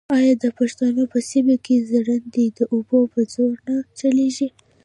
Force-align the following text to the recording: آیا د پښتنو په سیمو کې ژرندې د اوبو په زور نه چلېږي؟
آیا 0.17 0.33
د 0.43 0.45
پښتنو 0.59 1.03
په 1.11 1.19
سیمو 1.29 1.55
کې 1.65 1.85
ژرندې 1.89 2.45
د 2.57 2.59
اوبو 2.73 2.99
په 3.13 3.19
زور 3.33 3.55
نه 3.67 3.75
چلېږي؟ 3.99 4.47